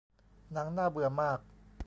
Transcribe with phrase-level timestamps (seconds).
[0.51, 1.39] หนังน่าเบื่อมาก